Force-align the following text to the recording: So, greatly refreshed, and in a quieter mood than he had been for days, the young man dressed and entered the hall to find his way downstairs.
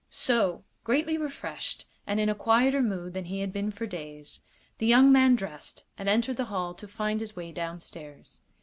So, 0.09 0.63
greatly 0.83 1.15
refreshed, 1.15 1.85
and 2.07 2.19
in 2.19 2.27
a 2.27 2.33
quieter 2.33 2.81
mood 2.81 3.13
than 3.13 3.25
he 3.25 3.41
had 3.41 3.53
been 3.53 3.69
for 3.69 3.85
days, 3.85 4.41
the 4.79 4.87
young 4.87 5.11
man 5.11 5.35
dressed 5.35 5.83
and 5.95 6.09
entered 6.09 6.37
the 6.37 6.45
hall 6.45 6.73
to 6.73 6.87
find 6.87 7.19
his 7.21 7.35
way 7.35 7.51
downstairs. 7.51 8.41